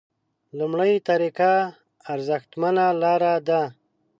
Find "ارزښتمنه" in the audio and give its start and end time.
2.13-2.85